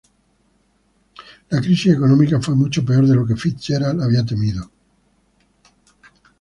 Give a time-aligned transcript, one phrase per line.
[1.49, 4.71] La crisis económica fue mucho peor de lo que FitzGerald había temido.